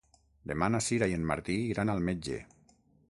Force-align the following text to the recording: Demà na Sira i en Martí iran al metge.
Demà 0.51 0.69
na 0.75 0.79
Sira 0.85 1.09
i 1.11 1.13
en 1.17 1.27
Martí 1.33 1.59
iran 1.75 1.93
al 1.95 2.03
metge. 2.09 2.39